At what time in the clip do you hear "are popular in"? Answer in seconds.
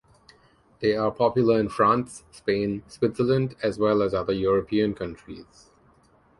0.97-1.69